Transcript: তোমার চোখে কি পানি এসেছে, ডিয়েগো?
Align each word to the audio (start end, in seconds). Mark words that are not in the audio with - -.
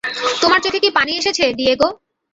তোমার 0.41 0.59
চোখে 0.63 0.79
কি 0.83 0.89
পানি 0.97 1.11
এসেছে, 1.19 1.43
ডিয়েগো? 1.57 1.87